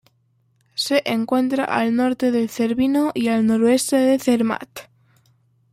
Se 0.73 1.03
encuentra 1.05 1.63
al 1.63 1.95
norte 1.95 2.31
del 2.31 2.49
Cervino 2.49 3.11
y 3.13 3.27
al 3.27 3.45
noroeste 3.45 3.97
de 3.97 4.17
Zermatt. 4.17 4.89